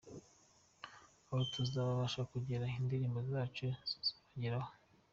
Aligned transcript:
Aho 1.27 1.41
tutazabasha 1.47 2.21
kugera 2.31 2.65
indirimbo 2.77 3.19
zacu 3.31 3.65
zizabageraho. 3.89 4.69